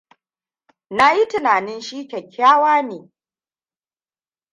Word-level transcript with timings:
Na 0.97 1.07
yi 1.15 1.23
tunannin 1.31 1.81
shi 1.87 1.97
kyakkyawa 2.09 2.73
ne 2.87 2.97